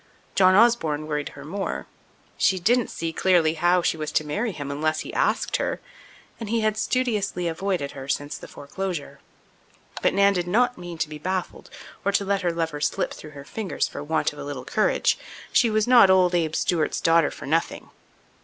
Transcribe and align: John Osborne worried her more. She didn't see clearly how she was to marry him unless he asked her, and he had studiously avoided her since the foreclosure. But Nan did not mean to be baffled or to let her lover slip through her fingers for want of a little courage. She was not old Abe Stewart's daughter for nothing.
John 0.33 0.55
Osborne 0.55 1.05
worried 1.05 1.29
her 1.37 1.45
more. 1.45 1.85
She 2.35 2.57
didn't 2.57 2.87
see 2.89 3.13
clearly 3.13 3.53
how 3.53 3.83
she 3.83 3.97
was 3.97 4.11
to 4.13 4.23
marry 4.25 4.51
him 4.51 4.71
unless 4.71 5.01
he 5.01 5.13
asked 5.13 5.57
her, 5.57 5.79
and 6.39 6.49
he 6.49 6.61
had 6.61 6.75
studiously 6.75 7.47
avoided 7.47 7.91
her 7.91 8.07
since 8.07 8.35
the 8.35 8.47
foreclosure. 8.47 9.19
But 10.01 10.15
Nan 10.15 10.33
did 10.33 10.47
not 10.47 10.75
mean 10.75 10.97
to 10.97 11.07
be 11.07 11.19
baffled 11.19 11.69
or 12.03 12.11
to 12.13 12.25
let 12.25 12.41
her 12.41 12.51
lover 12.51 12.81
slip 12.81 13.13
through 13.13 13.37
her 13.37 13.45
fingers 13.45 13.87
for 13.87 14.01
want 14.03 14.33
of 14.33 14.39
a 14.39 14.43
little 14.43 14.65
courage. 14.65 15.19
She 15.53 15.69
was 15.69 15.87
not 15.87 16.09
old 16.09 16.33
Abe 16.33 16.55
Stewart's 16.55 16.99
daughter 16.99 17.29
for 17.29 17.45
nothing. 17.45 17.91